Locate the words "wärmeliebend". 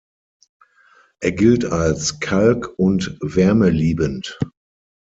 3.21-4.39